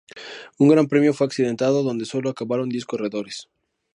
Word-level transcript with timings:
Un 0.57 0.67
Gran 0.67 0.87
Premio 0.87 1.11
muy 1.13 1.25
accidentado 1.27 1.83
donde 1.83 2.05
solo 2.05 2.31
acabaron 2.31 2.69
diez 2.69 2.85
corredores. 2.87 3.47